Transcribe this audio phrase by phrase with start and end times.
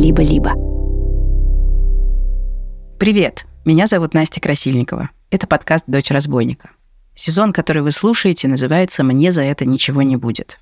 [0.00, 0.54] «Либо-либо».
[2.98, 5.10] Привет, меня зовут Настя Красильникова.
[5.30, 6.70] Это подкаст «Дочь разбойника».
[7.14, 10.58] Сезон, который вы слушаете, называется «Мне за это ничего не будет».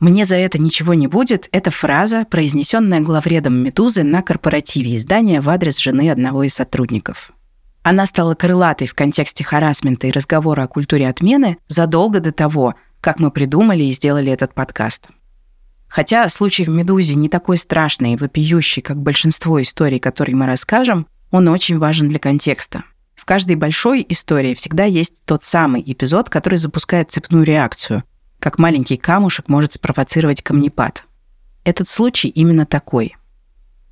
[0.00, 5.50] «Мне за это ничего не будет»— это фраза, произнесенная главредом «Медузы» на корпоративе издания в
[5.50, 7.32] адрес жены одного из сотрудников.
[7.82, 13.20] Она стала крылатой в контексте харасмента и разговора о культуре отмены задолго до того, как
[13.20, 15.08] мы придумали и сделали этот подкаст.
[15.88, 21.06] Хотя случай в «Медузе» не такой страшный и вопиющий, как большинство историй, которые мы расскажем,
[21.30, 22.84] он очень важен для контекста.
[23.14, 28.04] В каждой большой истории всегда есть тот самый эпизод, который запускает цепную реакцию,
[28.38, 31.04] как маленький камушек может спровоцировать камнепад.
[31.64, 33.16] Этот случай именно такой.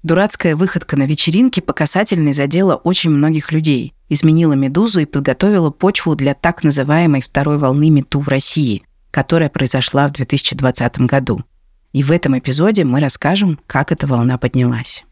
[0.02, 6.14] Дурацкая выходка на вечеринке по касательной задела очень многих людей, изменила «Медузу» и подготовила почву
[6.14, 11.42] для так называемой второй волны «Мету» в России, которая произошла в 2020 году.
[11.96, 15.06] И в этом эпизоде мы расскажем, как эта волна поднялась.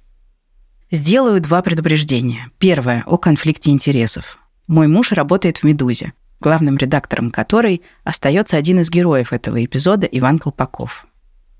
[0.91, 2.51] Сделаю два предупреждения.
[2.59, 4.37] Первое– о конфликте интересов.
[4.67, 10.39] Мой муж работает в «Медузе», главным редактором которой остается один из героев этого эпизода Иван
[10.39, 11.07] Колпаков.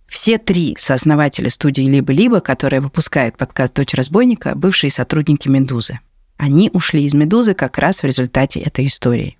[0.09, 6.01] Все три сооснователя студии «Либо-либо», которая выпускает подкаст «Дочь разбойника», бывшие сотрудники «Медузы».
[6.37, 9.39] Они ушли из «Медузы» как раз в результате этой истории.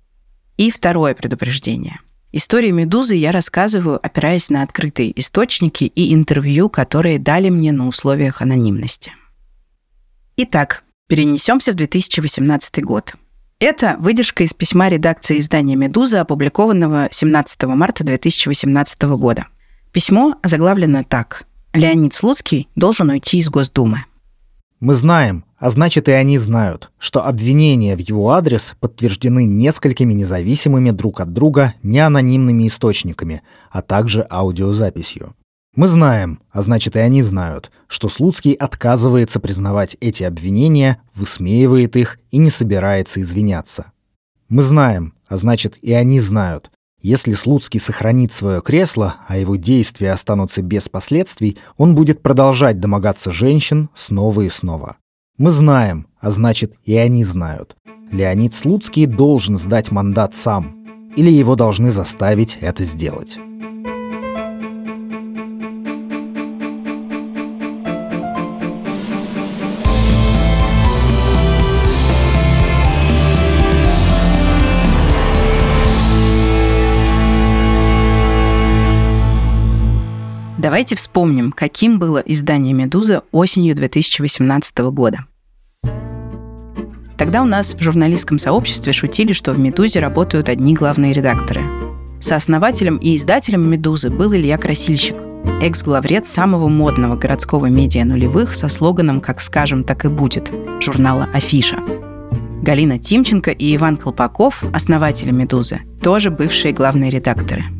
[0.57, 1.99] И второе предупреждение.
[2.37, 8.41] Историю «Медузы» я рассказываю, опираясь на открытые источники и интервью, которые дали мне на условиях
[8.41, 9.13] анонимности.
[10.35, 13.15] Итак, перенесемся в 2018 год–
[13.59, 19.47] это выдержка из письма редакции издания «Медуза», опубликованного 17 марта 2018 года.
[19.93, 21.45] Письмо заглавлено так.
[21.73, 24.03] «Леонид Слуцкий должен уйти из Госдумы».
[24.81, 30.91] Мы знаем, а значит и они знают, что обвинения в его адрес подтверждены несколькими независимыми
[30.91, 35.33] друг от друга неанонимными источниками, а также аудиозаписью.
[35.75, 42.19] Мы знаем, а значит и они знают, что Слуцкий отказывается признавать эти обвинения, высмеивает их
[42.29, 43.91] и не собирается извиняться.
[44.47, 46.69] Мы знаем, а значит и они знают,
[47.01, 53.31] если Слуцкий сохранит свое кресло, а его действия останутся без последствий, он будет продолжать домогаться
[53.31, 54.97] женщин снова и снова.
[55.37, 57.75] Мы знаем, а значит и они знают.
[58.09, 63.37] Леонид Слуцкий должен сдать мандат сам, или его должны заставить это сделать.
[80.75, 85.19] Давайте вспомним, каким было издание «Медуза» осенью 2018 года.
[87.17, 91.61] Тогда у нас в журналистском сообществе шутили, что в «Медузе» работают одни главные редакторы.
[92.19, 95.15] Сооснователем и издателем «Медузы» был Илья Красильщик,
[95.61, 101.79] экс-главред самого модного городского медиа нулевых со слоганом «Как скажем, так и будет» журнала «Афиша».
[102.63, 107.63] Галина Тимченко и Иван Колпаков, основатели «Медузы», тоже бывшие главные редакторы–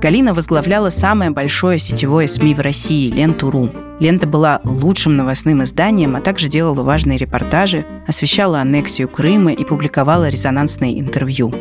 [0.00, 3.70] Галина возглавляла самое большое сетевое СМИ в России– Ленту.ру.
[3.98, 10.28] Лента была лучшим новостным изданием, а также делала важные репортажи, освещала аннексию Крыма и публиковала
[10.28, 11.52] резонансные интервью.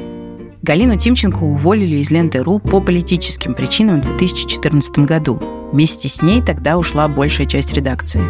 [0.62, 5.42] Галину Тимченко уволили из Ленты.ру по политическим причинам в 2014 году.
[5.72, 8.22] Вместе с ней тогда ушла большая часть редакции.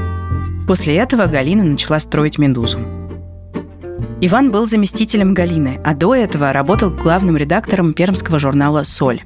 [0.67, 2.79] После этого Галина начала строить «Медузу».
[4.21, 9.21] Иван был заместителем Галины, а до этого работал главным редактором пермского журнала «Соль».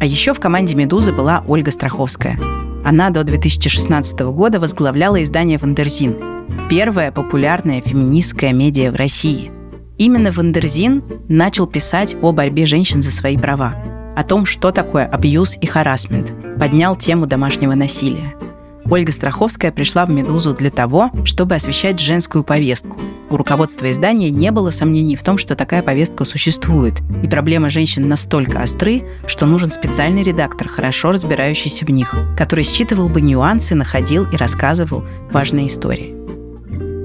[0.00, 2.38] А еще в команде «Медузы» была Ольга Страховская.
[2.86, 6.16] Она до 2016 года возглавляла издание «Wonderzine»–
[6.70, 9.52] первое популярное феминистское медиа в России.
[9.98, 13.74] Именно Wonderzine начал писать о борьбе женщин за свои права,
[14.16, 18.34] о том, что такое абьюз и харасмент, поднял тему домашнего насилия–
[18.90, 22.98] Ольга Страховская пришла в «Медузу» для того, чтобы освещать женскую повестку.
[23.30, 28.08] У руководства издания не было сомнений в том, что такая повестка существует, и проблемы женщин
[28.08, 34.24] настолько остры, что нужен специальный редактор, хорошо разбирающийся в них, который считывал бы нюансы, находил
[34.24, 36.16] и рассказывал важные истории.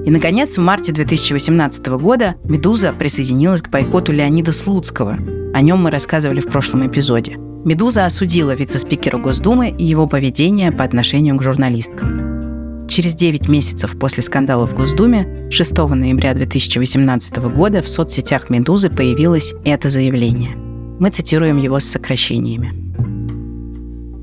[0.04, 5.18] И, наконец, в марте 2018 года «Медуза» присоединилась к бойкоту Леонида Слуцкого.
[5.54, 10.84] О нем мы рассказывали в прошлом эпизоде– «Медуза» осудила вице-спикера Госдумы и его поведение по
[10.84, 12.86] отношению к журналисткам.
[12.88, 19.52] Через 9 месяцев после скандала в Госдуме, 6 ноября 2018 года в соцсетях «Медузы» появилось
[19.64, 20.54] это заявление.
[21.00, 22.72] Мы цитируем его с сокращениями.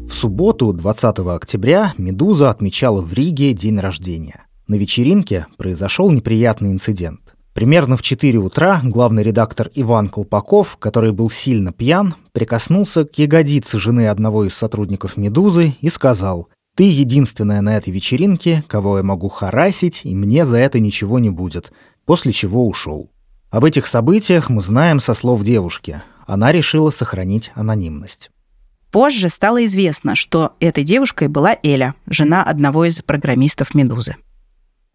[0.07, 4.45] В субботу, 20 октября, «Медуза» отмечала в Риге день рождения.
[4.69, 7.19] На вечеринке произошел неприятный инцидент.
[7.53, 13.79] Примерно в 4 утра главный редактор Иван Колпаков, который был сильно пьян, прикоснулся к ягодице
[13.79, 19.29] жены одного из сотрудников «Медузы» и сказал Ты единственная на этой вечеринке, кого я могу
[19.29, 21.71] харасить, и мне за это ничего не будет,
[22.05, 23.11] после чего ушел.
[23.51, 26.01] Об этих событиях мы знаем со слов девушки.
[26.25, 28.31] Она решила сохранить анонимность.
[28.91, 34.15] Позже стало известно, что этой девушкой была Эля, жена одного из программистов «Медузы».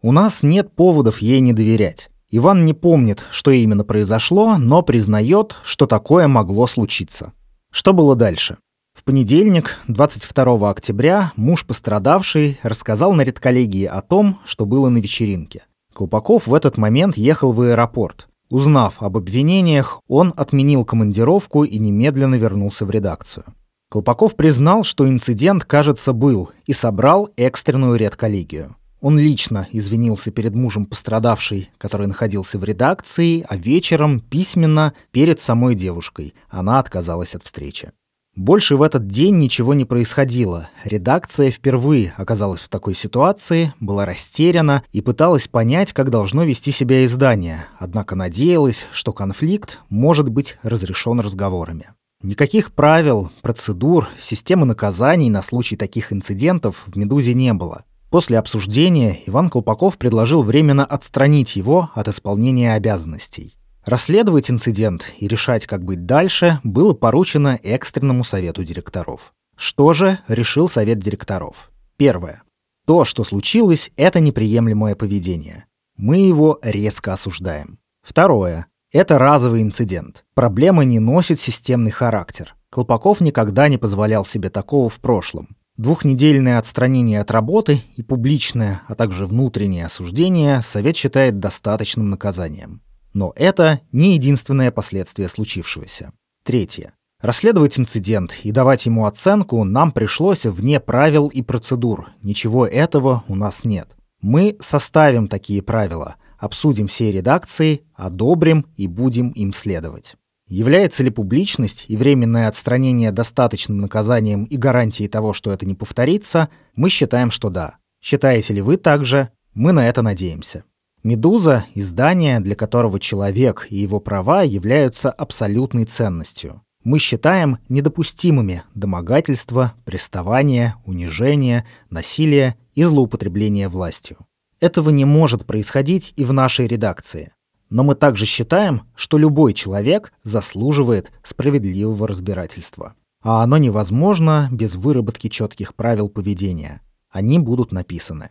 [0.01, 2.09] У нас нет поводов ей не доверять.
[2.31, 7.33] Иван не помнит, что именно произошло, но признает, что такое могло случиться.
[7.71, 8.57] Что было дальше?
[8.93, 15.63] В понедельник, 22 октября, муж пострадавший рассказал на редколлегии о том, что было на вечеринке.
[15.95, 18.27] Колпаков в этот момент ехал в аэропорт.
[18.51, 23.45] Узнав об обвинениях, он отменил командировку и немедленно вернулся в редакцию.
[23.89, 28.75] Колпаков признал, что инцидент, кажется, был, и собрал экстренную редколлегию.
[29.01, 35.75] Он лично извинился перед мужем пострадавшей, который находился в редакции, а вечером письменно перед самой
[35.75, 36.33] девушкой.
[36.49, 37.91] Она отказалась от встречи.
[38.35, 40.69] Больше в этот день ничего не происходило.
[40.83, 47.03] Редакция впервые оказалась в такой ситуации, была растеряна и пыталась понять, как должно вести себя
[47.03, 51.87] издание, однако надеялась, что конфликт может быть разрешен разговорами.
[52.21, 57.83] Никаких правил, процедур, системы наказаний на случай таких инцидентов в «Медузе» не было.
[58.09, 63.55] После обсуждения Иван Колпаков предложил временно отстранить его от исполнения обязанностей.
[63.85, 69.33] Расследовать инцидент и решать, как быть дальше, было поручено экстренному совету директоров.
[69.55, 71.71] Что же решил совет директоров?
[71.97, 72.41] Первое.
[72.87, 75.65] То, что случилось, это неприемлемое поведение.
[75.95, 77.77] Мы его резко осуждаем.
[78.01, 78.65] Второе.
[78.91, 80.25] Это разовый инцидент.
[80.33, 82.55] Проблема не носит системный характер.
[82.71, 85.58] Колпаков никогда не позволял себе такого в прошлом.
[85.79, 92.81] Двухнедельное отстранение от работы и публичное, а также внутреннее осуждение Совет считает достаточным наказанием.
[93.13, 96.11] Но это не единственное последствие случившегося.
[96.43, 96.91] Третье.
[97.21, 102.09] Расследовать инцидент и давать ему оценку нам пришлось вне правил и процедур.
[102.21, 103.95] Ничего этого у нас нет.
[104.21, 110.17] Мы составим такие правила, обсудим все редакции, одобрим и будем им следовать.
[110.49, 116.49] Является ли публичность и временное отстранение достаточным наказанием и гарантией того, что это не повторится,
[116.75, 117.77] мы считаем, что да.
[118.01, 119.29] Считаете ли вы также?
[119.53, 120.63] Мы на это надеемся.
[121.03, 126.61] «Медуза»— издание, для которого человек и его права являются абсолютной ценностью.
[126.83, 134.17] Мы считаем недопустимыми домогательства, приставания, унижение, насилие и злоупотребление властью.
[134.59, 137.31] Этого не может происходить и в нашей редакции.
[137.69, 142.95] Но мы также считаем, что любой человек заслуживает справедливого разбирательства.
[143.21, 146.81] А оно невозможно без выработки четких правил поведения.
[147.11, 148.29] Они будут написаны.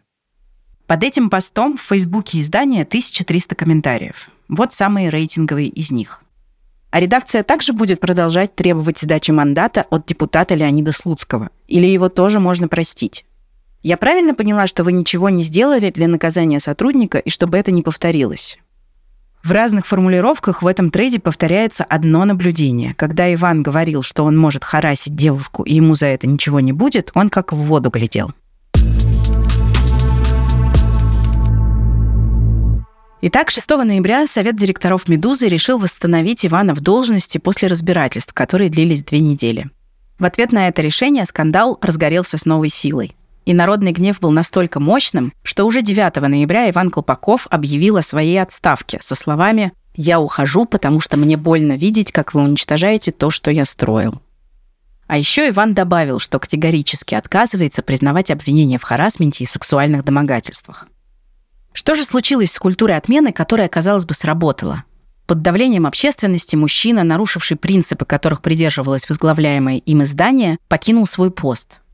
[0.86, 4.30] Под этим постом в Фейсбуке издания 1300 комментариев.
[4.48, 6.22] Вот самые рейтинговые из них.
[6.90, 11.50] А редакция также будет продолжать требовать сдачи мандата от депутата Леонида Слуцкого.
[11.66, 13.26] Или его тоже можно простить.
[13.82, 17.82] Я правильно поняла, что вы ничего не сделали для наказания сотрудника и чтобы это не
[17.82, 18.58] повторилось?
[19.44, 22.94] В разных формулировках в этом трейде повторяется одно наблюдение.
[22.94, 27.10] Когда Иван говорил, что он может харасить девушку и ему за это ничего не будет,
[27.14, 28.32] он как в воду глядел.
[33.20, 39.02] Итак, 6 ноября Совет директоров «Медузы» решил восстановить Ивана в должности после разбирательств, которые длились
[39.02, 39.70] две недели.
[40.20, 43.16] В ответ на это решение скандал разгорелся с новой силой.
[43.48, 48.42] И народный гнев был настолько мощным, что уже 9 ноября Иван Колпаков объявил о своей
[48.42, 53.50] отставке со словами «Я ухожу, потому что мне больно видеть, как вы уничтожаете то, что
[53.50, 54.20] я строил».
[55.06, 60.86] А еще Иван добавил, что категорически отказывается признавать обвинения в харасменте и сексуальных домогательствах.
[61.72, 64.84] Что же случилось с культурой отмены, которая, казалось бы, сработала?
[65.26, 71.80] Под давлением общественности мужчина, нарушивший принципы, которых придерживалось возглавляемое им издание, покинул свой пост–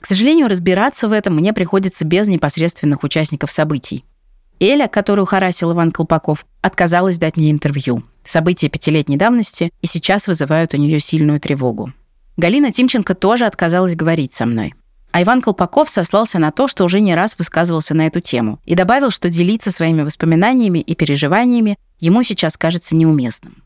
[0.00, 4.04] к сожалению, разбираться в этом мне приходится без непосредственных участников событий.
[4.60, 8.02] Эля, которую харасил Иван Колпаков, отказалась дать мне интервью.
[8.24, 11.92] События пятилетней давности и сейчас вызывают у нее сильную тревогу.
[12.36, 14.74] Галина Тимченко тоже отказалась говорить со мной.
[15.10, 18.74] А Иван Колпаков сослался на то, что уже не раз высказывался на эту тему, и
[18.74, 23.62] добавил, что делиться своими воспоминаниями и переживаниями ему сейчас кажется неуместным.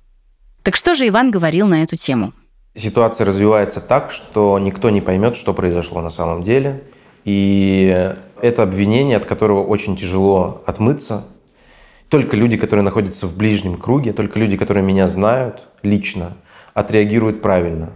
[0.62, 2.32] Так что же Иван говорил на эту тему?
[2.74, 6.84] Ситуация развивается так, что никто не поймет, что произошло на самом деле.
[7.24, 11.24] И это обвинение, от которого очень тяжело отмыться.
[12.08, 16.36] Только люди, которые находятся в ближнем круге, только люди, которые меня знают лично,
[16.74, 17.90] отреагируют правильно.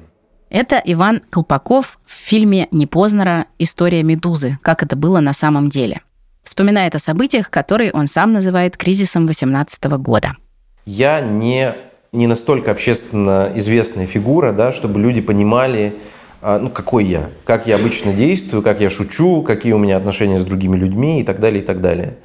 [0.49, 4.59] Это Иван Колпаков в фильме Непознера «История Медузы.
[4.63, 6.03] Как это было на самом деле».
[6.45, 10.37] Вспоминает о событиях, которые он сам называет кризисом 18 года.
[10.85, 11.75] Я не
[12.17, 15.99] не настолько общественно известная фигура, да, чтобы люди понимали,
[16.41, 20.39] а, ну, какой я, как я обычно действую, как я шучу, какие у меня отношения
[20.39, 22.17] с другими людьми и так далее, и так далее.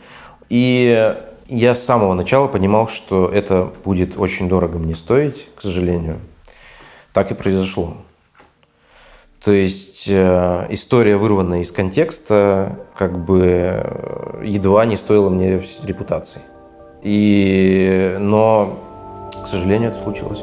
[0.50, 1.14] И
[1.48, 6.20] я с самого начала понимал, что это будет очень дорого мне стоить, к сожалению.
[7.14, 7.98] Так и произошло.
[9.44, 16.42] То есть э, история, вырванная из контекста, как бы э, едва не стоила мне репутации.
[17.02, 18.78] И, но,
[19.44, 20.40] к сожалению, это случилось.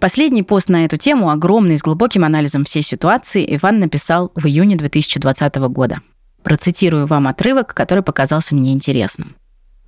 [0.00, 4.76] Последний пост на эту тему, огромный, с глубоким анализом всей ситуации, Иван написал в июне
[4.76, 6.00] 2020 года.
[6.44, 9.34] Процитирую вам отрывок, который показался мне интересным.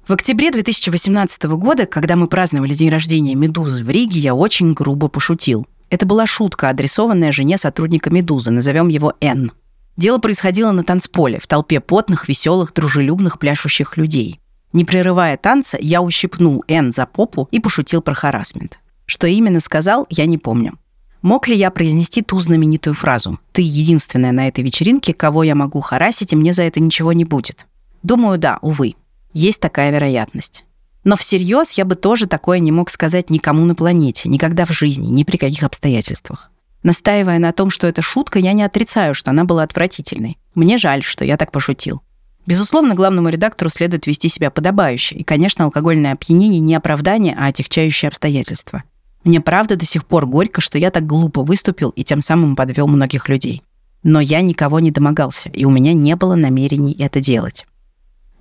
[0.06, 5.06] В октябре 2018 года, когда мы праздновали день рождения «Медузы» в Риге, я очень грубо
[5.06, 5.68] пошутил.
[5.88, 9.52] Это была шутка, адресованная жене сотрудника «Медузы», назовем его Н.
[9.96, 14.40] Дело происходило на танцполе, в толпе потных, веселых, дружелюбных, пляшущих людей.
[14.72, 18.78] Не прерывая танца, я ущипнул Н за попу и пошутил про харасмент.
[19.06, 20.78] Что именно сказал, я не помню.
[21.22, 25.80] Мог ли я произнести ту знаменитую фразу «Ты единственная на этой вечеринке, кого я могу
[25.80, 27.66] харасить, и мне за это ничего не будет»?
[28.02, 28.94] Думаю, да, увы.
[29.34, 30.64] Есть такая вероятность.
[31.04, 35.08] Но всерьез я бы тоже такое не мог сказать никому на планете, никогда в жизни,
[35.08, 36.50] ни при каких обстоятельствах.
[36.82, 40.38] Настаивая на том, что это шутка, я не отрицаю, что она была отвратительной.
[40.54, 42.02] Мне жаль, что я так пошутил.
[42.50, 45.14] Безусловно, главному редактору следует вести себя подобающе.
[45.14, 48.82] И, конечно, алкогольное опьянение не оправдание, а отягчающее обстоятельство.
[49.22, 52.88] Мне правда до сих пор горько, что я так глупо выступил и тем самым подвел
[52.88, 53.62] многих людей.
[54.02, 57.68] Но я никого не домогался, и у меня не было намерений это делать.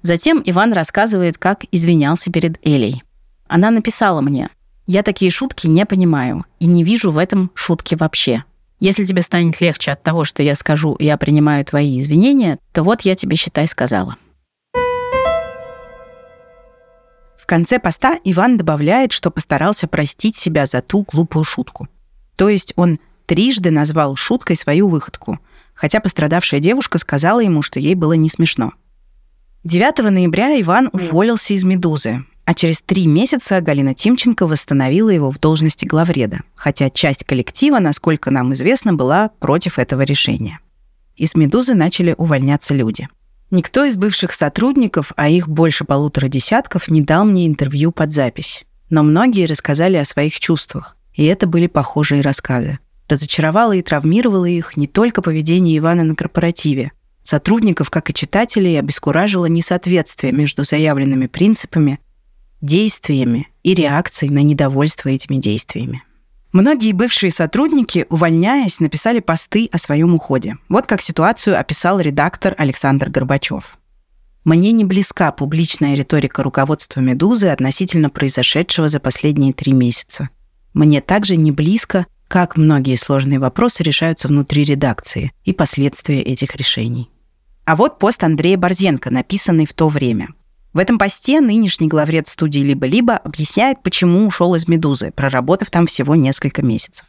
[0.02, 3.04] Затем Иван рассказывает, как извинялся перед Элей.
[3.48, 4.50] Она написала мне,
[4.88, 8.44] «Я такие шутки не понимаю и не вижу в этом шутки вообще.
[8.80, 13.02] Если тебе станет легче от того, что я скажу, я принимаю твои извинения, то вот
[13.02, 14.18] я тебе, считай, сказала».
[17.50, 21.88] конце поста Иван добавляет, что постарался простить себя за ту глупую шутку.
[22.36, 25.40] То есть он трижды назвал шуткой свою выходку,
[25.74, 28.74] хотя пострадавшая девушка сказала ему, что ей было не смешно.
[29.64, 35.40] 9 ноября Иван уволился из «Медузы», а через три месяца Галина Тимченко восстановила его в
[35.40, 40.58] должности главреда, хотя часть коллектива, насколько нам известно, была против этого решения.
[41.16, 43.08] Из «Медузы» начали увольняться люди–
[43.52, 48.66] Никто из бывших сотрудников, а их больше полутора десятков, не дал мне интервью под запись.
[48.90, 52.80] Но многие рассказали о своих чувствах, и это были похожие рассказы.
[53.08, 56.92] Разочаровало и травмировало их не только поведение Ивана на корпоративе.
[57.24, 62.00] Сотрудников, как и читателей, обескуражило несоответствие между заявленными принципами,
[62.62, 66.04] действиями и реакцией на недовольство этими действиями.
[66.52, 70.58] Многие бывшие сотрудники, увольняясь, написали посты о своем уходе.
[70.68, 73.78] Вот как ситуацию описал редактор Александр Горбачев.
[74.46, 80.30] Мне не близка публичная риторика руководства «Медузы» относительно произошедшего за последние три месяца.
[80.74, 87.12] Мне также не близко, как многие сложные вопросы решаются внутри редакции и последствия этих решений.
[87.66, 90.30] А вот пост Андрея Борзенко, написанный в то время–
[90.74, 96.14] в этом посте нынешний главред студии «Либо-либо» объясняет, почему ушел из «Медузы», проработав там всего
[96.16, 97.06] несколько месяцев.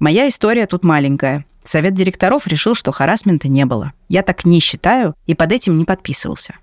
[0.00, 1.44] Моя история тут маленькая.
[1.62, 3.92] Совет директоров решил, что харасмента не было.
[4.08, 6.56] Я так не считаю и под этим не подписывался.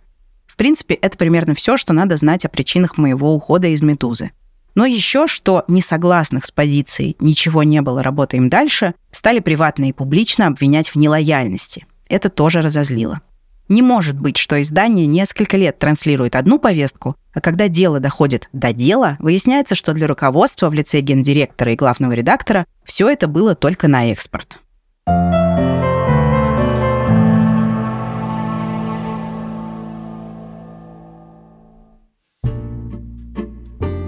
[0.46, 4.32] В принципе, это примерно все, что надо знать о причинах моего ухода из «Медузы».
[4.76, 10.48] Но еще, что несогласных с позицией «ничего не было, работаем дальше» стали приватно и публично
[10.48, 11.86] обвинять в нелояльности.
[12.10, 13.22] Это тоже разозлило.
[13.70, 18.74] Не может быть, что издание несколько лет транслирует одну повестку, а когда дело доходит до
[18.74, 23.88] дела, выясняется, что для руководства в лице гендиректора и главного редактора все это было только
[23.88, 24.60] на экспорт.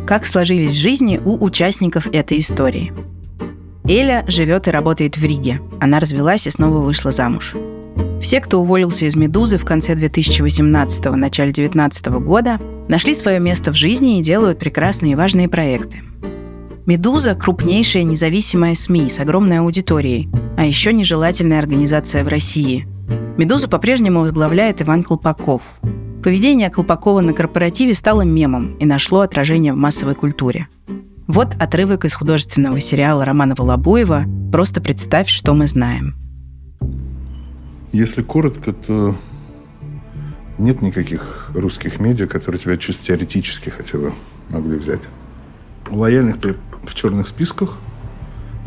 [0.07, 2.91] Как сложились жизни у участников этой истории?
[3.87, 5.61] Эля живет и работает в Риге.
[5.79, 7.55] Она развелась и снова вышла замуж.
[8.21, 13.75] Все, кто уволился из «Медузы» в конце 2018 начале 2019 года, нашли свое место в
[13.75, 16.01] жизни и делают прекрасные и важные проекты.
[16.85, 22.87] «Медуза»— крупнейшая независимая СМИ с огромной аудиторией, а еще нежелательная организация в России.
[23.37, 25.63] «Медузу» по-прежнему возглавляет Иван Колпаков.
[26.23, 30.67] Поведение Колпакова на корпоративе стало мемом и нашло отражение в массовой культуре.
[31.25, 36.21] Вот отрывок из художественного сериала Романа Волобуева «Просто представь, что мы знаем».
[37.91, 39.15] Если коротко, то
[40.57, 44.13] нет никаких русских медиа, которые тебя чисто теоретически хотя бы
[44.49, 45.01] могли взять.
[45.89, 47.77] Лояльных ты в черных списках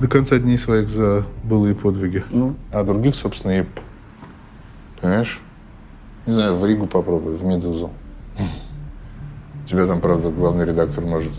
[0.01, 2.25] до конца дней своих за былые подвиги.
[2.31, 2.57] Ну.
[2.73, 3.65] А других, собственно, и...
[5.01, 5.41] Понимаешь?
[6.27, 7.91] Не знаю, в Ригу попробуй, в Медузу.
[9.65, 11.33] Тебя там, правда, главный редактор может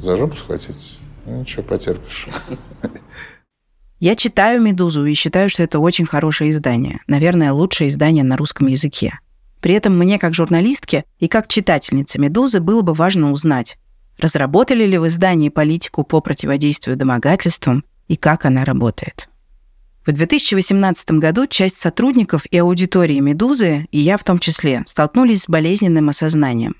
[0.00, 1.00] за жопу схватить.
[1.26, 2.28] Ну, ничего, потерпишь.
[4.00, 7.00] Я читаю «Медузу» и считаю, что это очень хорошее издание.
[7.08, 9.18] Наверное, лучшее издание на русском языке.
[9.60, 13.76] При этом мне, как журналистке и как читательнице «Медузы», было бы важно узнать,
[14.16, 19.28] разработали ли в издании политику по противодействию домогательствам и как она работает.
[20.06, 25.48] В 2018 году часть сотрудников и аудитории «Медузы», и я в том числе, столкнулись с
[25.48, 26.76] болезненным осознанием.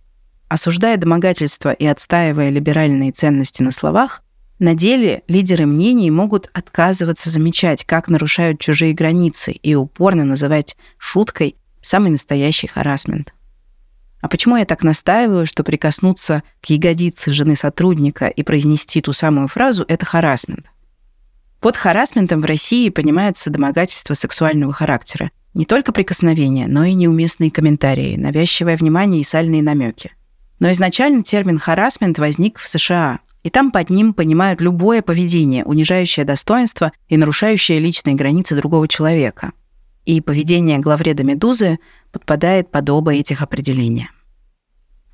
[0.48, 4.22] Осуждая домогательства и отстаивая либеральные ценности на словах,
[4.58, 11.56] на деле лидеры мнений могут отказываться замечать, как нарушают чужие границы и упорно называть шуткой
[11.80, 13.34] самый настоящий харасмент.
[14.20, 19.46] А почему я так настаиваю, что прикоснуться к ягодице жены сотрудника и произнести ту самую
[19.46, 20.66] фразу– это харасмент?
[21.60, 25.30] Под харасментом в России понимается домогательство сексуального характера.
[25.54, 30.12] Не только прикосновения, но и неуместные комментарии, навязчивое внимание и сальные намеки.
[30.60, 36.26] Но изначально термин «харасмент» возник в США, и там под ним понимают любое поведение, унижающее
[36.26, 39.52] достоинство и нарушающее личные границы другого человека.
[40.04, 41.78] И поведение главреда «Медузы»
[42.12, 44.10] подпадает под оба этих определения.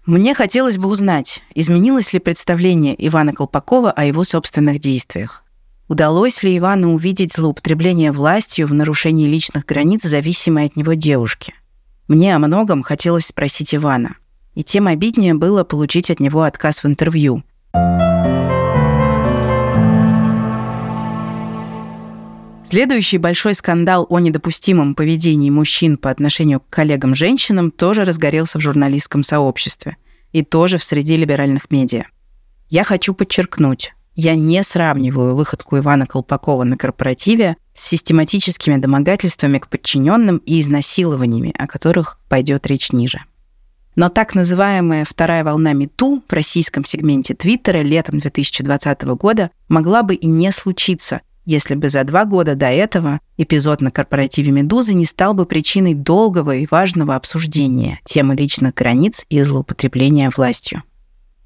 [0.04, 5.44] Мне хотелось бы узнать, изменилось ли представление Ивана Колпакова о его собственных действиях.
[5.86, 11.54] Удалось ли Ивану увидеть злоупотребление властью в нарушении личных границ зависимой от него девушки?
[12.08, 14.16] Мне о многом хотелось спросить Ивана.
[14.54, 17.44] И тем обиднее было получить от него отказ в интервью–
[22.74, 29.22] Следующий большой скандал о недопустимом поведении мужчин по отношению к коллегам-женщинам тоже разгорелся в журналистском
[29.22, 29.96] сообществе
[30.32, 32.06] и тоже в среде либеральных медиа.
[32.68, 39.68] Я хочу подчеркнуть, я не сравниваю выходку Ивана Колпакова на корпоративе с систематическими домогательствами к
[39.68, 43.22] подчиненным и изнасилованиями, о которых пойдет речь ниже.
[43.94, 50.16] Но так называемая вторая волна МИТУ в российском сегменте Твиттера летом 2020 года могла бы
[50.16, 55.04] и не случиться– если бы за два года до этого эпизод на корпоративе «Медузы» не
[55.04, 60.82] стал бы причиной долгого и важного обсуждения темы личных границ и злоупотребления властью.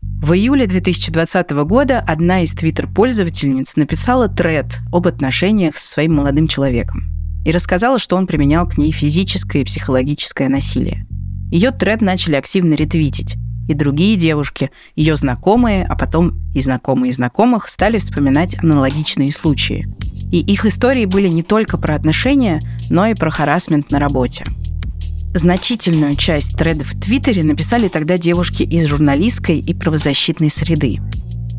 [0.01, 7.11] В июле 2020 года одна из твиттер-пользовательниц написала тред об отношениях со своим молодым человеком
[7.45, 11.07] и рассказала, что он применял к ней физическое и психологическое насилие.
[11.51, 13.37] Ее тред начали активно ретвитить,
[13.69, 19.87] и другие девушки, ее знакомые, а потом и знакомые знакомых, стали вспоминать аналогичные случаи.
[20.33, 24.45] И их истории были не только про отношения, но и про харасмент на работе.
[25.35, 30.99] Значительную часть тредов в Твиттере написали тогда девушки из журналистской и правозащитной среды.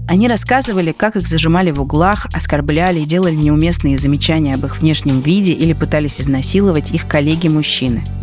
[0.08, 5.22] Они рассказывали, как их зажимали в углах, оскорбляли и делали неуместные замечания об их внешнем
[5.22, 8.04] виде или пытались изнасиловать их коллеги-мужчины–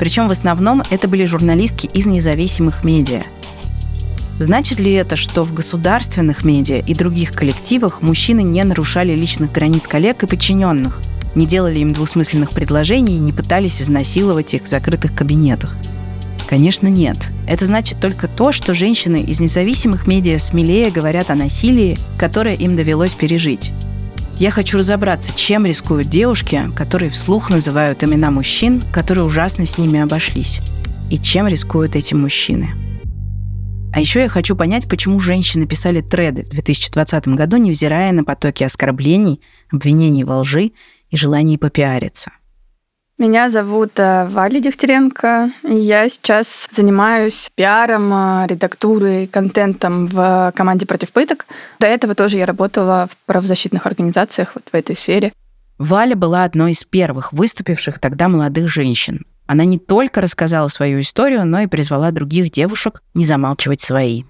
[0.00, 3.20] причем в основном это были журналистки из независимых медиа.
[4.38, 9.86] Значит ли это, что в государственных медиа и других коллективах мужчины не нарушали личных границ
[9.86, 11.02] коллег и подчиненных,
[11.34, 15.76] не делали им двусмысленных предложений и не пытались изнасиловать их в закрытых кабинетах?
[16.48, 17.28] Конечно, нет.
[17.46, 22.74] Это значит только то, что женщины из независимых медиа смелее говорят о насилии, которое им
[22.74, 23.70] довелось пережить.
[24.40, 30.00] Я хочу разобраться, чем рискуют девушки, которые вслух называют имена мужчин, которые ужасно с ними
[30.00, 30.60] обошлись,
[31.10, 32.70] и чем рискуют эти мужчины.
[33.92, 38.64] А еще я хочу понять, почему женщины писали треды в 2020 году, невзирая на потоки
[38.64, 40.72] оскорблений, обвинений во лжи
[41.10, 42.30] и желаний попиариться.
[43.20, 45.52] Меня зовут э, Валя Дегтяренко.
[45.62, 51.44] Я сейчас занимаюсь пиаром, э, редактурой, контентом в команде «Против пыток».
[51.78, 55.34] До этого тоже я работала в правозащитных организациях вот в этой сфере.
[55.76, 59.26] Валя была одной из первых выступивших тогда молодых женщин.
[59.46, 64.22] Она не только рассказала свою историю, но и призвала других девушек не замалчивать свои.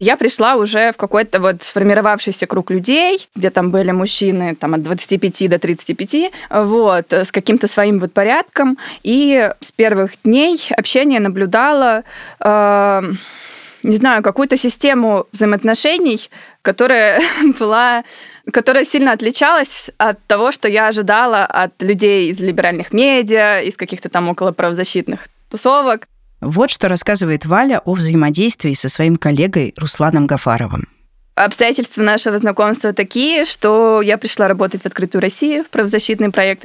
[0.00, 4.82] Я пришла уже в какой-то вот сформировавшийся круг людей, где там были мужчины там, от
[4.82, 8.78] 25 до 35, вот, с каким-то своим вот порядком.
[9.02, 12.04] И с первых дней общения наблюдала,
[12.38, 13.02] э,
[13.82, 16.30] не знаю, какую-то систему взаимоотношений,
[16.62, 17.20] которая
[17.58, 18.04] была
[18.50, 24.08] которая сильно отличалась от того, что я ожидала от людей из либеральных медиа, из каких-то
[24.08, 26.08] там около правозащитных тусовок.
[26.40, 30.88] Вот что рассказывает Валя о взаимодействии со своим коллегой Русланом Гафаровым.
[31.34, 36.64] Обстоятельства нашего знакомства такие, что я пришла работать в «Открытую Россию», в правозащитный проект.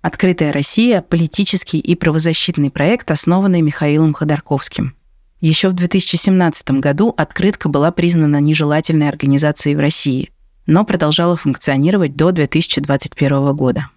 [0.00, 4.94] «Открытая Россия»– политический и правозащитный проект, основанный Михаилом Ходорковским.
[5.40, 10.30] Еще в 2017 году открытка была признана нежелательной организацией в России,
[10.66, 13.90] но продолжала функционировать до 2021 года.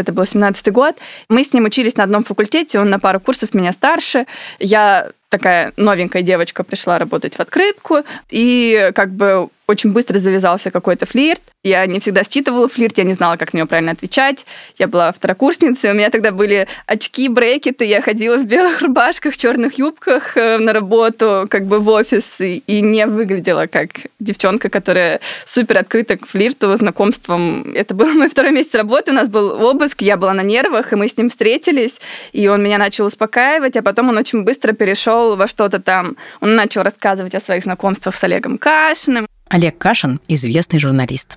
[0.00, 0.96] Это был 17-й год.
[1.28, 4.26] Мы с ним учились на одном факультете, он на пару курсов меня старше.
[4.58, 7.98] Я такая новенькая девочка пришла работать в открытку,
[8.30, 11.40] и как бы очень быстро завязался какой-то флирт.
[11.62, 14.46] Я не всегда считывала флирт, я не знала, как на него правильно отвечать.
[14.78, 19.78] Я была второкурсницей, у меня тогда были очки, брекеты, я ходила в белых рубашках, черных
[19.78, 25.20] юбках э, на работу, как бы в офис, и, и не выглядела как девчонка, которая
[25.46, 27.72] супер открыта к флирту, знакомствам.
[27.74, 30.96] Это был мой второй месяц работы, у нас был обыск, я была на нервах, и
[30.96, 32.00] мы с ним встретились,
[32.32, 36.16] и он меня начал успокаивать, а потом он очень быстро перешел во что-то там.
[36.40, 39.26] Он начал рассказывать о своих знакомствах с Олегом Кашиным.
[39.50, 41.36] Олег Кашин– известный журналист.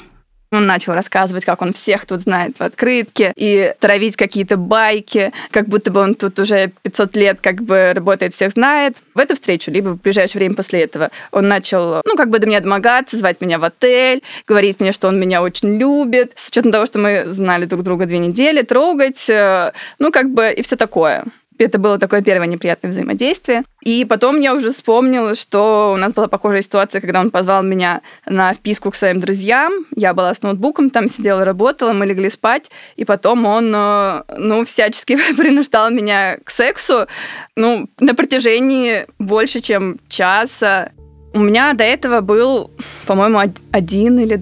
[0.52, 5.68] Он начал рассказывать, как он всех тут знает в открытке, и травить какие-то байки, как
[5.68, 8.98] будто бы он тут уже 500 лет как бы работает, всех знает.
[9.16, 12.46] В эту встречу, либо в ближайшее время после этого, он начал, ну, как бы до
[12.46, 16.72] меня домогаться, звать меня в отель, говорить мне, что он меня очень любит, с учетом
[16.72, 20.76] того, что мы знали друг друга две недели, трогать, э, ну, как бы и все
[20.76, 21.26] такое.
[21.64, 23.64] Это было такое первое неприятное взаимодействие.
[23.82, 28.02] И потом я уже вспомнила, что у нас была похожая ситуация, когда он позвал меня
[28.26, 29.86] на вписку к своим друзьям.
[29.96, 32.72] Я была с ноутбуком, там сидела, работала, мы легли спать.
[32.96, 37.08] И потом он, э, ну, всячески принуждал меня к сексу,
[37.56, 40.92] ну, на протяжении больше, чем часа.
[41.34, 42.72] У меня до этого был,
[43.06, 43.40] по-моему,
[43.72, 44.36] один или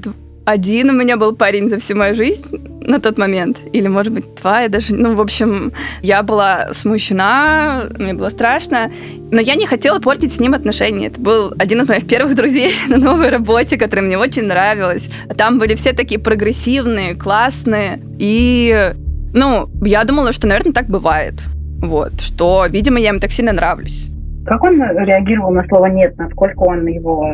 [0.52, 3.58] один у меня был парень за всю мою жизнь на тот момент.
[3.74, 4.62] Или, может быть, два.
[4.62, 4.96] Я даже...
[4.96, 8.92] Ну, в общем, я была смущена, мне было страшно.
[9.32, 11.08] Но я не хотела портить с ним отношения.
[11.08, 15.10] Это был один из моих первых друзей на новой работе, который мне очень нравилось.
[15.38, 18.00] Там были все такие прогрессивные, классные.
[18.20, 18.94] И,
[19.34, 21.36] ну, я думала, что, наверное, так бывает.
[21.82, 22.20] Вот.
[22.20, 24.10] Что, видимо, я им так сильно нравлюсь.
[24.46, 26.18] Как он реагировал на слово «нет»?
[26.18, 27.34] Насколько он его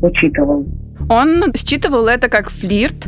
[0.00, 0.64] учитывал?
[1.08, 3.06] Он считывал это как флирт.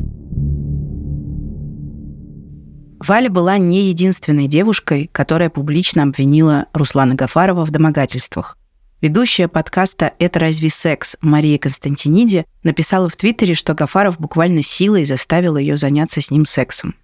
[3.01, 8.57] Валя была не единственной девушкой, которая публично обвинила Руслана Гафарова в домогательствах.
[9.01, 15.57] Ведущая подкаста «Это разве секс» Мария Константиниди написала в Твиттере, что Гафаров буквально силой заставил
[15.57, 16.97] ее заняться с ним сексом.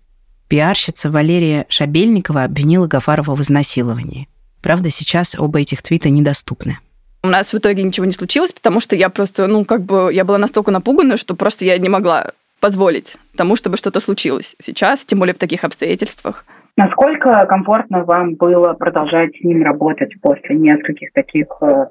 [0.48, 4.28] Пиарщица Валерия Шабельникова обвинила Гафарова в изнасиловании.
[4.61, 6.78] Правда, сейчас оба этих твита недоступны.
[7.24, 10.26] У нас в итоге ничего не случилось, потому что я просто, ну, как бы, я
[10.26, 15.20] была настолько напугана, что просто я не могла позволить тому, чтобы что-то случилось сейчас, тем
[15.20, 16.44] более в таких обстоятельствах.
[16.76, 21.87] Насколько комфортно вам было продолжать с ним работать после нескольких таких э,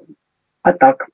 [0.62, 1.08] атак?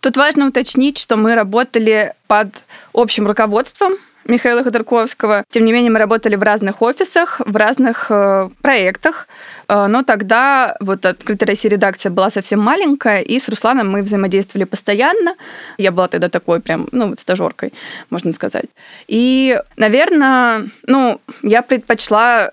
[0.00, 3.92] Тут важно уточнить, что мы работали под общим руководством
[4.28, 5.44] Михаила Ходорковского.
[5.50, 9.28] Тем не менее, мы работали в разных офисах, в разных э, проектах,
[9.68, 14.64] э, но тогда вот открытая Россия редакция была совсем маленькая, и с Русланом мы взаимодействовали
[14.64, 15.34] постоянно.
[15.78, 17.72] Я была тогда такой прям, ну, вот стажеркой,
[18.10, 18.66] можно сказать.
[19.06, 22.50] И, наверное, ну, я предпочла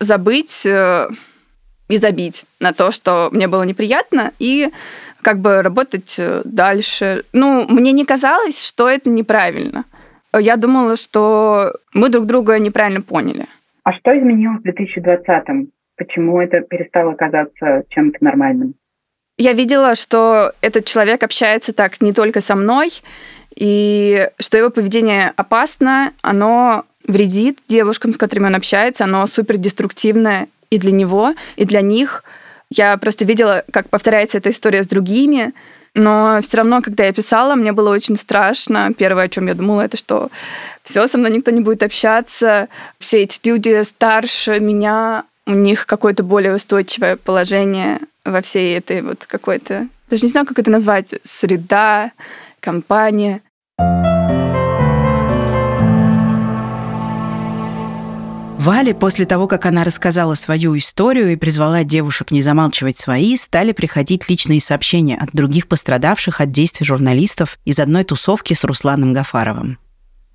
[0.00, 1.08] забыть э,
[1.88, 4.70] и забить на то, что мне было неприятно, и
[5.22, 7.24] как бы работать э, дальше.
[7.32, 9.84] Ну, мне не казалось, что это неправильно
[10.38, 13.46] я думала, что мы друг друга неправильно поняли.
[13.84, 15.68] А что изменилось в 2020-м?
[15.96, 18.74] Почему это перестало казаться чем-то нормальным?
[19.38, 22.90] Я видела, что этот человек общается так не только со мной,
[23.54, 30.48] и что его поведение опасно, оно вредит девушкам, с которыми он общается, оно супер деструктивное
[30.70, 32.24] и для него, и для них.
[32.70, 35.52] Я просто видела, как повторяется эта история с другими,
[35.94, 38.92] но все равно, когда я писала, мне было очень страшно.
[38.96, 40.30] Первое, о чем я думала, это что
[40.82, 42.68] все, со мной никто не будет общаться.
[42.98, 49.26] Все эти люди старше меня, у них какое-то более устойчивое положение во всей этой вот
[49.26, 52.12] какой-то, даже не знаю, как это назвать, среда,
[52.60, 53.42] компания.
[58.62, 63.72] Вале, после того, как она рассказала свою историю и призвала девушек не замалчивать свои, стали
[63.72, 69.78] приходить личные сообщения от других пострадавших от действий журналистов из одной тусовки с Русланом Гафаровым.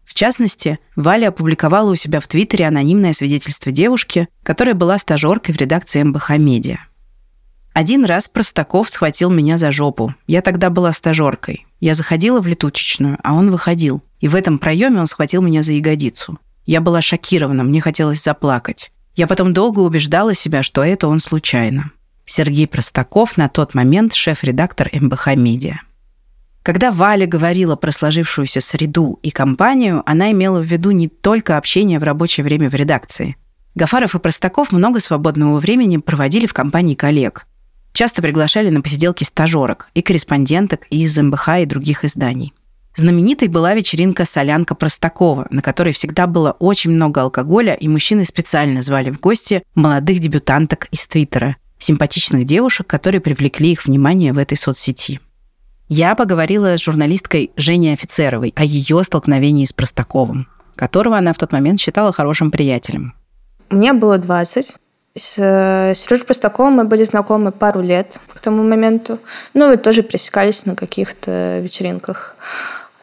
[0.04, 5.58] В частности, Валя опубликовала у себя в Твиттере анонимное свидетельство девушки, которая была стажеркой в
[5.58, 6.80] редакции МБХ «Медиа».
[7.72, 10.14] Один раз Простаков схватил меня за жопу.
[10.26, 11.66] Я тогда была стажеркой.
[11.80, 14.04] Я заходила в летучечную, а он выходил.
[14.20, 16.38] И в этом проеме он схватил меня за ягодицу.
[16.68, 18.92] Я была шокирована, мне хотелось заплакать.
[19.16, 21.92] Я потом долго убеждала себя, что это он случайно.
[22.26, 25.80] Сергей Простаков, на тот момент шеф-редактор МБХ «Медиа».
[26.64, 32.00] Когда Валя говорила про сложившуюся среду и компанию, она имела в виду не только общение
[32.00, 33.38] в рабочее время в редакции.
[33.74, 37.48] Гафаров и Простаков много свободного времени проводили в компании коллег.
[37.94, 42.54] Часто приглашали на посиделки стажерок и корреспонденток из МБХ и других изданий.
[42.98, 48.82] Знаменитой была вечеринка «Солянка Простакова», на которой всегда было очень много алкоголя, и мужчины специально
[48.82, 54.58] звали в гости молодых дебютанток из Твиттера, симпатичных девушек, которые привлекли их внимание в этой
[54.58, 55.20] соцсети.
[55.88, 61.52] Я поговорила с журналисткой Женей Офицеровой о ее столкновении с Простаковым, которого она в тот
[61.52, 63.14] момент считала хорошим приятелем.
[63.70, 64.76] Мне было 20.
[65.16, 69.20] С э, Сережей Простаковым мы были знакомы пару лет к тому моменту.
[69.54, 72.36] Ну, и тоже пересекались на каких-то вечеринках.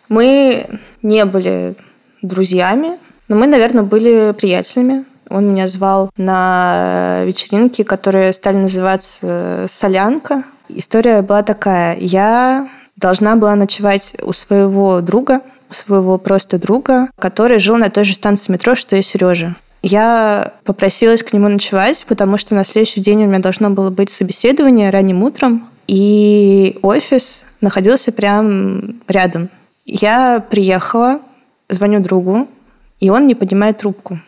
[0.08, 1.74] Мы не были
[2.22, 5.04] друзьями, но мы, наверное, были приятелями.
[5.30, 10.44] Он меня звал на вечеринки, которые стали называться «Солянка».
[10.68, 11.96] История была такая.
[11.98, 15.40] Я должна была ночевать у своего друга,
[15.70, 19.56] у своего просто друга, который жил на той же станции метро, что и Сережа.
[19.82, 24.10] Я попросилась к нему ночевать, потому что на следующий день у меня должно было быть
[24.10, 29.50] собеседование ранним утром, и офис находился прям рядом.
[29.84, 31.20] Я приехала,
[31.68, 32.48] звоню другу,
[33.00, 34.18] и он не поднимает трубку.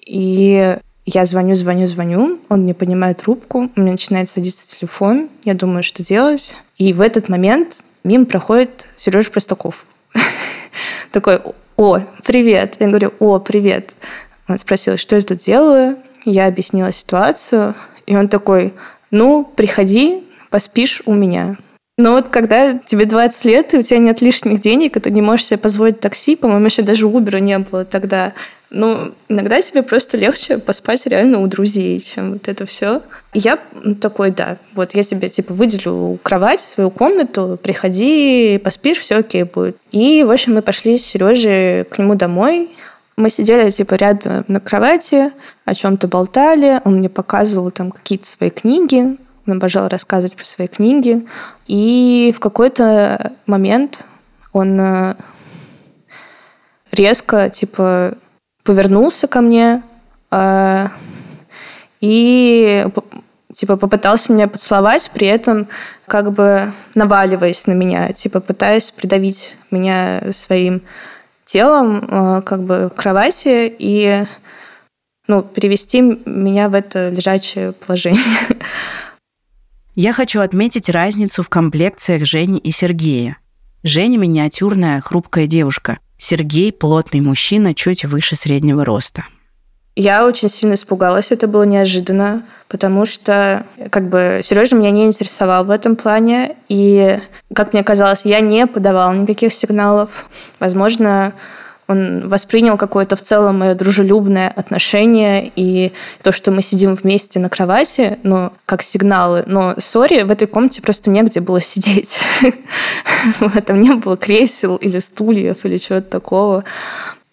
[0.00, 0.76] И
[1.06, 5.82] я звоню, звоню, звоню, он не поднимает трубку, у меня начинает садиться телефон, я думаю,
[5.82, 6.56] что делать.
[6.76, 9.86] И в этот момент мимо проходит Сережа Простаков.
[11.12, 11.40] Такой,
[11.76, 12.76] о, привет.
[12.78, 13.94] Я говорю, о, привет.
[14.48, 15.96] Он спросил, что я тут делаю.
[16.24, 17.74] Я объяснила ситуацию.
[18.06, 18.74] И он такой,
[19.10, 21.56] ну, приходи, поспишь у меня.
[21.98, 25.22] Но вот когда тебе 20 лет, и у тебя нет лишних денег, и ты не
[25.22, 28.34] можешь себе позволить такси, по-моему, еще даже Uber не было тогда.
[28.68, 33.00] Ну, иногда тебе просто легче поспать реально у друзей, чем вот это все.
[33.32, 33.58] И я
[34.02, 39.78] такой, да, вот я тебе типа выделю кровать, свою комнату, приходи, поспишь, все окей будет.
[39.90, 42.68] И, в общем, мы пошли с Сережей к нему домой.
[43.16, 45.32] Мы сидели типа рядом на кровати,
[45.64, 46.82] о чем-то болтали.
[46.84, 51.26] Он мне показывал там какие-то свои книги, он обожал рассказывать про свои книги.
[51.66, 54.04] И в какой-то момент
[54.52, 55.14] он э,
[56.92, 58.14] резко, типа,
[58.64, 59.82] повернулся ко мне
[60.30, 60.88] э,
[62.00, 62.86] и
[63.54, 65.68] типа попытался меня поцеловать, при этом
[66.06, 70.82] как бы наваливаясь на меня, типа пытаясь придавить меня своим
[71.44, 74.26] телом э, как бы к кровати и
[75.28, 78.20] ну, перевести меня в это лежачее положение.
[79.98, 83.38] Я хочу отметить разницу в комплекциях Жени и Сергея.
[83.82, 86.00] Женя– миниатюрная, хрупкая девушка.
[86.18, 89.24] Сергей– плотный мужчина, чуть выше среднего роста.
[89.94, 95.64] Я очень сильно испугалась, это было неожиданно, потому что как бы Сережа меня не интересовал
[95.64, 97.18] в этом плане, и,
[97.54, 100.26] как мне казалось, я не подавала никаких сигналов.
[100.60, 101.32] Возможно,
[101.88, 107.48] он воспринял какое-то в целом мое дружелюбное отношение и то, что мы сидим вместе на
[107.48, 109.44] кровати, ну, как сигналы.
[109.46, 112.18] Но, сори, в этой комнате просто негде было сидеть.
[113.66, 116.64] Там не было кресел или стульев или чего-то такого.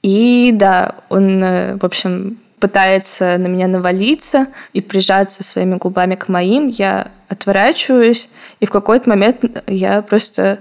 [0.03, 6.29] И да, он, э, в общем, пытается на меня навалиться и прижаться своими губами к
[6.29, 6.67] моим.
[6.67, 10.59] Я отворачиваюсь, и в какой-то момент я просто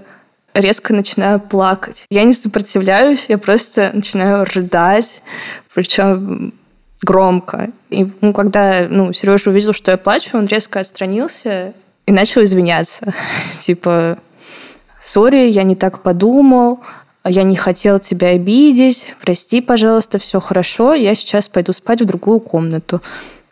[0.53, 2.05] резко начинаю плакать.
[2.09, 5.21] Я не сопротивляюсь, я просто начинаю рыдать,
[5.73, 6.53] причем
[7.01, 7.71] громко.
[7.89, 11.73] И ну, когда ну, Сережа увидел, что я плачу, он резко отстранился
[12.05, 13.13] и начал извиняться.
[13.59, 14.17] типа,
[14.99, 16.79] сори, я не так подумал,
[17.25, 22.39] я не хотел тебя обидеть, прости, пожалуйста, все хорошо, я сейчас пойду спать в другую
[22.39, 23.01] комнату.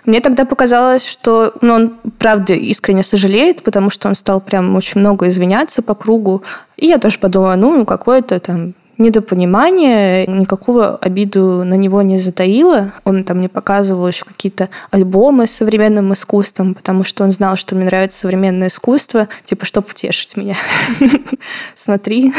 [0.06, 5.00] Мне тогда показалось, что ну, он, правда, искренне сожалеет, потому что он стал прям очень
[5.00, 6.44] много извиняться по кругу.
[6.78, 12.94] И я тоже подумала, ну, какое-то там недопонимание, никакого обиду на него не затаила.
[13.04, 17.76] Он там мне показывал еще какие-то альбомы с современным искусством, потому что он знал, что
[17.76, 20.56] мне нравится современное искусство, типа, чтобы утешить меня.
[21.76, 22.34] Смотри,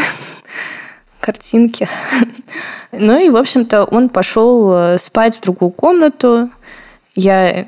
[1.20, 1.88] картинки.
[2.94, 6.51] Ну и, в общем-то, он пошел э, спать в другую комнату,
[7.14, 7.66] я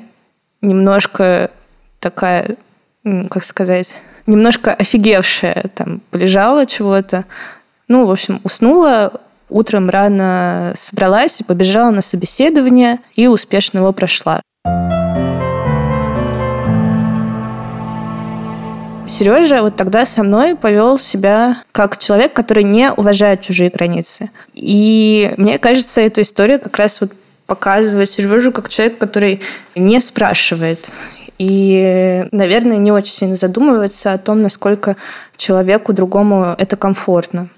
[0.61, 1.51] немножко
[1.99, 2.55] такая,
[3.03, 7.25] как сказать, немножко офигевшая, там, полежала чего-то.
[7.87, 9.13] Ну, в общем, уснула,
[9.49, 14.41] утром рано собралась и побежала на собеседование и успешно его прошла.
[19.07, 24.31] Сережа вот тогда со мной повел себя как человек, который не уважает чужие границы.
[24.55, 27.11] И мне кажется, эта история как раз вот
[27.45, 29.41] показывает Сережу как человек, который
[29.75, 30.89] не спрашивает
[31.37, 34.95] и, наверное, не очень сильно задумывается о том, насколько
[35.37, 37.49] человеку другому это комфортно.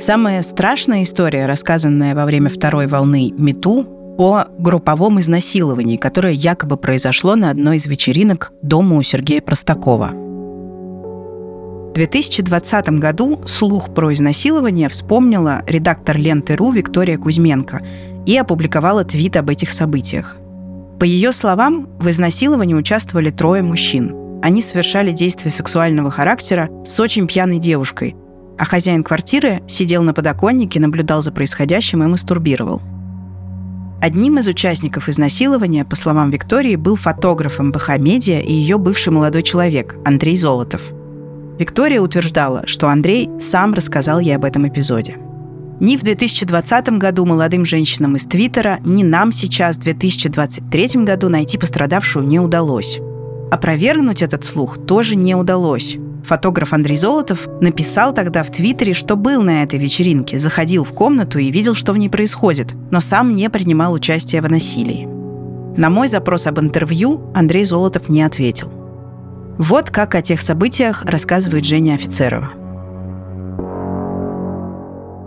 [0.00, 7.34] Самая страшная история, рассказанная во время второй волны МИТУ, о групповом изнасиловании, которое якобы произошло
[7.34, 10.12] на одной из вечеринок дома у Сергея Простакова–
[11.94, 17.82] 2020 году слух про изнасилование вспомнила редактор ленты РУ Виктория Кузьменко
[18.26, 20.36] и опубликовала твит об этих событиях.
[20.98, 24.12] По ее словам, в изнасиловании участвовали трое мужчин.
[24.42, 28.16] они совершали действия сексуального характера с очень пьяной девушкой,
[28.58, 32.82] а хозяин квартиры сидел на подоконнике, наблюдал за происходящим и мастурбировал.
[34.02, 39.44] Одним из участников изнасилования, по словам Виктории, был фотограф МБХ «Медиа» и ее бывший молодой
[39.44, 40.82] человек Андрей Золотов.
[41.58, 45.16] Виктория утверждала, что Андрей сам рассказал ей об этом эпизоде.
[45.80, 51.58] Ни в 2020 году молодым женщинам из Твиттера, ни нам сейчас, в 2023 году, найти
[51.58, 53.00] пострадавшую не удалось.
[53.50, 55.96] Опровергнуть этот слух тоже не удалось.
[56.24, 61.38] Фотограф Андрей Золотов написал тогда в Твиттере, что был на этой вечеринке, заходил в комнату
[61.38, 65.06] и видел, что в ней происходит, но сам не принимал участия в насилии.
[65.76, 68.72] На мой запрос об интервью Андрей Золотов не ответил.
[69.58, 72.50] Вот как о тех событиях рассказывает Женя Офицерова.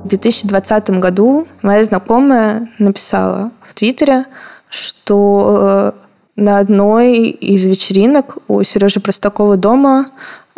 [0.03, 4.25] В 2020 году моя знакомая написала в Твиттере,
[4.69, 5.93] что
[6.35, 10.11] э, на одной из вечеринок у Сережи Простакова дома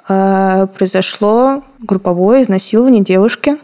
[0.10, 3.58] Э, произошло групповое изнасилование девушки.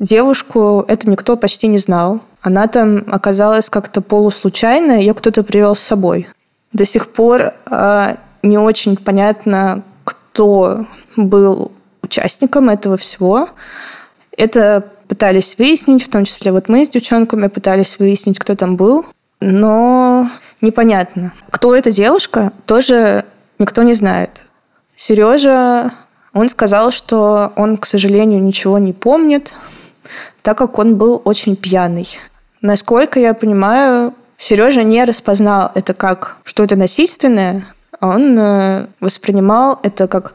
[0.00, 2.20] Девушку это никто почти не знал.
[2.42, 6.28] Она там оказалась как-то полуслучайно, ее кто-то привел с собой.
[6.72, 11.72] До сих пор э, не очень понятно, кто был
[12.02, 13.48] участником этого всего.
[14.36, 19.06] Это пытались выяснить, в том числе вот мы с девчонками пытались выяснить, кто там был,
[19.40, 21.32] но непонятно.
[21.50, 23.24] Кто эта девушка, тоже
[23.58, 24.44] никто не знает.
[24.94, 25.92] Сережа,
[26.32, 29.52] он сказал, что он, к сожалению, ничего не помнит,
[30.42, 32.08] так как он был очень пьяный.
[32.62, 37.66] Насколько я понимаю, Сережа не распознал это как что-то насильственное,
[38.00, 40.34] он э, воспринимал это как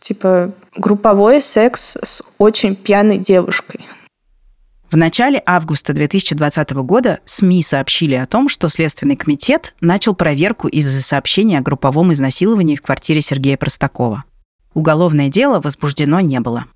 [0.00, 3.80] типа групповой секс с очень пьяной девушкой.
[4.90, 11.00] В начале августа 2020 года СМИ сообщили о том, что Следственный комитет начал проверку из-за
[11.00, 14.24] сообщения о групповом изнасиловании в квартире Сергея Простакова.
[14.74, 16.66] Уголовное дело возбуждено не было.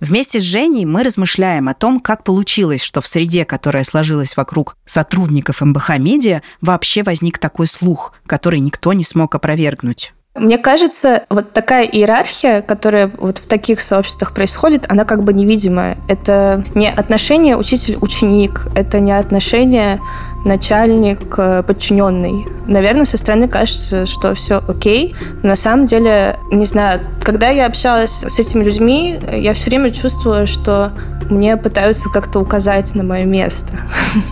[0.00, 4.76] Вместе с Женей мы размышляем о том, как получилось, что в среде, которая сложилась вокруг
[4.84, 10.12] сотрудников МБХ Медиа, вообще возник такой слух, который никто не смог опровергнуть.
[10.34, 15.96] Мне кажется, вот такая иерархия, которая вот в таких сообществах происходит, она как бы невидимая.
[16.08, 20.00] Это не отношение учитель-ученик, это не отношение
[20.44, 22.46] начальник-подчиненный.
[22.66, 25.14] Наверное, со стороны кажется, что все окей.
[25.42, 29.90] Но на самом деле, не знаю, когда я общалась с этими людьми, я все время
[29.90, 30.92] чувствовала, что
[31.30, 33.72] мне пытаются как-то указать на мое место.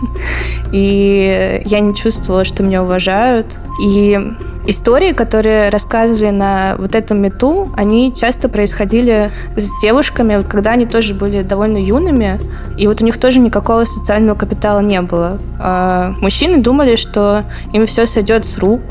[0.71, 3.57] И я не чувствовала, что меня уважают.
[3.83, 4.19] И
[4.65, 11.13] Истории, которые рассказывали на вот этом мету, они часто происходили с девушками, когда они тоже
[11.13, 12.39] были довольно юными,
[12.77, 15.37] и вот у них тоже никакого социального капитала не было.
[15.59, 18.81] А мужчины думали, что им все сойдет с рук,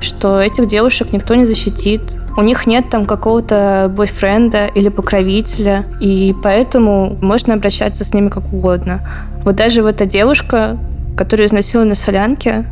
[0.00, 2.02] что этих девушек никто не защитит,
[2.36, 8.52] у них нет там какого-то бойфренда или покровителя, и поэтому можно обращаться с ними как
[8.52, 9.00] угодно.
[9.42, 10.78] Вот даже вот эта девушка,
[11.16, 12.64] которую изнасиловали на солянке,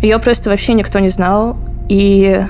[0.00, 1.56] ее просто вообще никто не знал,
[1.88, 2.40] и,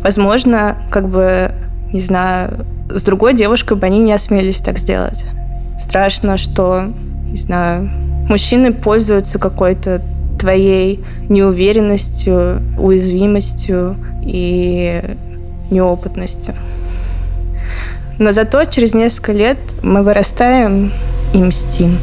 [0.00, 1.52] возможно, как бы,
[1.92, 5.24] не знаю, с другой девушкой бы они не осмелились так сделать.
[5.78, 6.92] Страшно, что,
[7.30, 7.90] не знаю,
[8.28, 10.02] мужчины пользуются какой-то
[10.38, 15.02] твоей неуверенностью, уязвимостью и
[15.70, 16.54] неопытностью.
[18.18, 20.92] Но зато через несколько лет мы вырастаем
[21.32, 21.98] и мстим.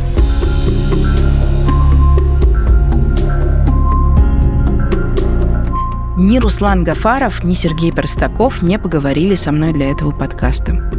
[6.17, 10.89] Ни Руслан Гафаров, ни Сергей Простаков не поговорили со мной для этого подкаста.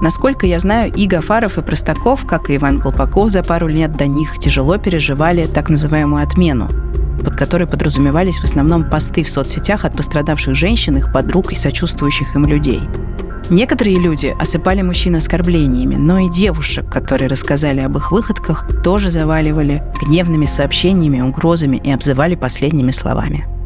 [0.00, 4.08] Насколько я знаю, и Гафаров, и Простаков, как и Иван Колпаков за пару лет до
[4.08, 6.68] них, тяжело переживали так называемую отмену,
[7.24, 12.34] под которой подразумевались в основном посты в соцсетях от пострадавших женщин, их подруг и сочувствующих
[12.34, 12.80] им людей.
[13.48, 19.84] Некоторые люди осыпали мужчин оскорблениями, но и девушек, которые рассказали об их выходках, тоже заваливали
[20.00, 23.46] гневными сообщениями, угрозами и обзывали последними словами–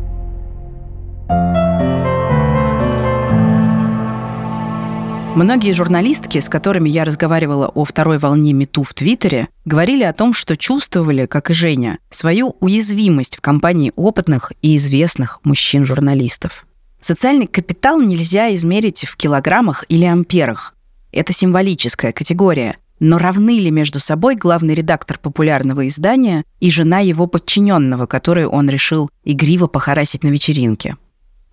[5.37, 10.33] Многие журналистки, с которыми я разговаривала о второй волне МИТУ в Твиттере, говорили о том,
[10.33, 16.67] что чувствовали, как и Женя, свою уязвимость в компании опытных и известных мужчин-журналистов.
[17.03, 20.75] Социальный капитал нельзя измерить в килограммах или амперах.
[21.13, 22.79] Это символическая категория.
[22.99, 28.71] Но равны ли между собой главный редактор популярного издания и жена его подчиненного, которую он
[28.71, 30.97] решил игриво похарасить на вечеринке?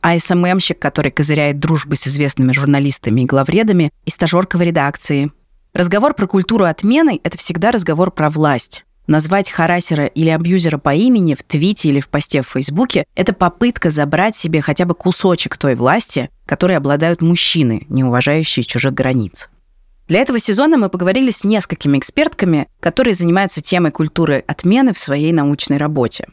[0.04, 5.32] А СММщик, который козыряет дружбы с известными журналистами и главредами, и стажерка в редакции.
[5.74, 8.84] Разговор про культуру отмены– это всегда разговор про власть.
[9.08, 13.92] Назвать харасера или абьюзера по имени в твите или в посте в Фейсбуке– это попытка
[13.92, 19.50] забрать себе хотя бы кусочек той власти, которой обладают мужчины, не уважающие чужих границ.
[20.10, 25.32] Для этого сезона мы поговорили с несколькими экспертками, которые занимаются темой культуры отмены в своей
[25.32, 26.28] научной работе.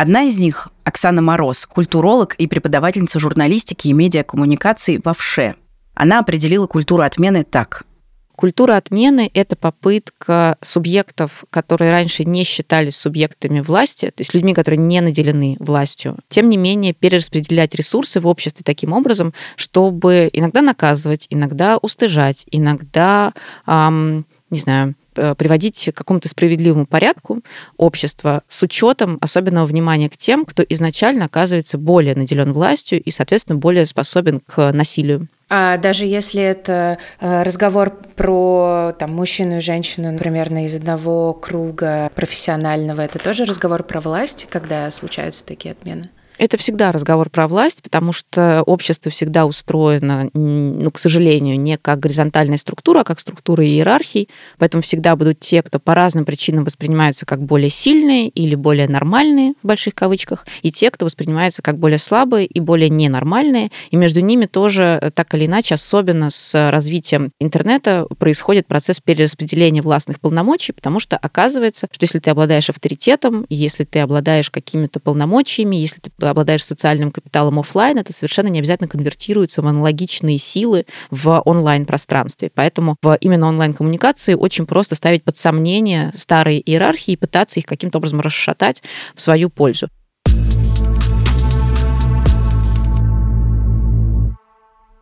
[0.00, 5.56] Одна из них– Оксана Мороз, культуролог и преподавательница журналистики и медиакоммуникаций во ВШЭ.
[5.92, 7.84] Она определила культуру отмены так–
[8.34, 14.78] Культура отмены– это попытка субъектов, которые раньше не считались субъектами власти, то есть людьми, которые
[14.78, 21.26] не наделены властью, тем не менее перераспределять ресурсы в обществе таким образом, чтобы иногда наказывать,
[21.28, 23.34] иногда устыжать, иногда,
[23.66, 27.40] эм, не знаю, приводить к какому-то справедливому порядку
[27.76, 33.58] общества с учетом особенного внимания к тем, кто изначально оказывается более наделен властью и, соответственно,
[33.58, 35.28] более способен к насилию.
[35.52, 42.10] А даже если это э, разговор про там, мужчину и женщину, например, из одного круга
[42.14, 46.08] профессионального, это тоже разговор про власть, когда случаются такие отмены?
[46.40, 52.00] Это всегда разговор про власть, потому что общество всегда устроено, ну, к сожалению, не как
[52.00, 54.26] горизонтальная структура, а как структура иерархий.
[54.56, 59.52] Поэтому всегда будут те, кто по разным причинам воспринимаются как более сильные или более нормальные,
[59.62, 63.70] в больших кавычках, и те, кто воспринимаются как более слабые и более ненормальные.
[63.90, 69.82] И между ними тоже э, так или иначе, особенно с развитием интернета, происходит процесс перераспределения
[69.82, 75.76] властных полномочий, потому что оказывается, что если ты обладаешь авторитетом, если ты обладаешь какими-то полномочиями,
[75.76, 81.40] если ты обладаешь социальным капиталом офлайн, это совершенно не обязательно конвертируется в аналогичные силы в
[81.44, 82.50] онлайн-пространстве.
[82.54, 87.98] Поэтому в именно онлайн-коммуникации очень просто ставить под сомнение старые иерархии и пытаться их каким-то
[87.98, 88.82] образом расшатать
[89.14, 89.88] в свою пользу.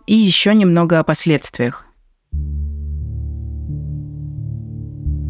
[0.07, 1.85] И еще немного о последствиях.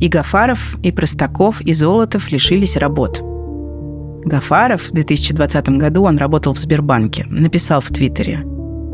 [0.01, 3.21] И Гафаров, и Простаков, и Золотов лишились работ–
[4.25, 8.45] Гафаров в 2020 году, он работал в Сбербанке, написал в Твиттере.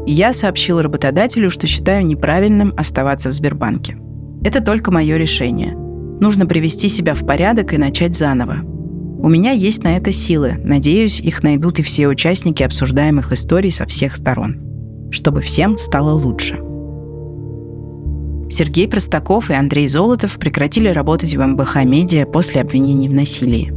[0.06, 3.96] «Я сообщил работодателю, что считаю неправильным оставаться в Сбербанке.
[4.44, 5.74] Это только мое решение.
[6.20, 8.58] Нужно привести себя в порядок и начать заново.
[8.62, 10.60] У меня есть на это силы.
[10.62, 14.60] Надеюсь, их найдут и все участники обсуждаемых историй со всех сторон.
[15.10, 16.58] Чтобы всем стало лучше».
[18.50, 23.72] Сергей Простаков и Андрей Золотов прекратили работать в МБХ «Медиа» после обвинений в насилии.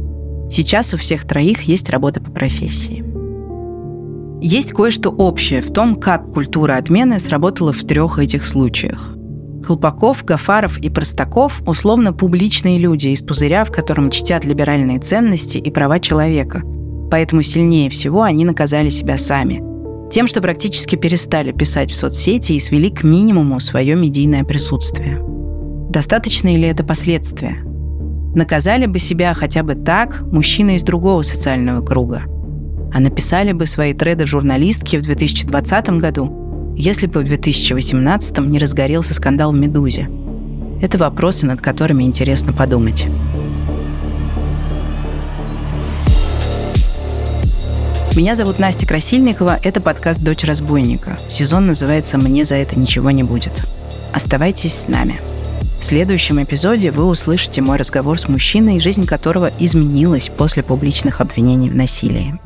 [0.50, 3.04] Сейчас у всех троих есть работа по профессии.
[4.40, 9.14] Есть кое-что общее в том, как культура отмены сработала в трех этих случаях.
[9.64, 15.70] Хлопаков, Гафаров и Простаков– условно публичные люди из пузыря, в котором чтят либеральные ценности и
[15.70, 16.62] права человека.
[17.10, 19.62] Поэтому сильнее всего они наказали себя сами.
[20.10, 25.20] Тем, что практически перестали писать в соцсети и свели к минимуму свое медийное присутствие.
[25.90, 27.56] Достаточно ли это последствия?
[28.34, 32.22] Наказали бы себя хотя бы так мужчины из другого социального круга.
[32.92, 39.14] А написали бы свои треды журналистки в 2020 году, если бы в 2018 не разгорелся
[39.14, 40.08] скандал в «Медузе».
[40.80, 43.06] Это вопросы, над которыми интересно подумать.
[48.16, 49.58] Меня зовут Настя Красильникова.
[49.62, 51.18] Это подкаст «Дочь разбойника».
[51.28, 53.52] Сезон называется «Мне за это ничего не будет».
[54.12, 55.20] Оставайтесь с нами.
[55.78, 61.70] В следующем эпизоде вы услышите мой разговор с мужчиной, жизнь которого изменилась после публичных обвинений
[61.70, 62.38] в насилии.